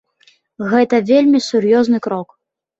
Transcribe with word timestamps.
Гэта 0.71 0.95
вельмі 1.11 1.43
сур'ёзны 1.51 2.05
крок. 2.09 2.29